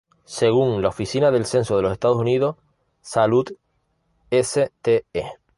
Según 0.25 0.81
la 0.81 0.87
Oficina 0.87 1.29
del 1.29 1.45
Censo 1.45 1.75
de 1.75 1.83
los 1.83 1.91
Estados 1.91 2.17
Unidos, 2.17 2.55
Sault 3.03 3.51
Ste. 4.31 5.05